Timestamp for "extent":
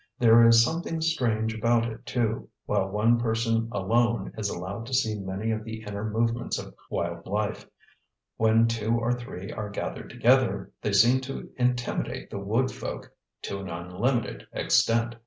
14.53-15.17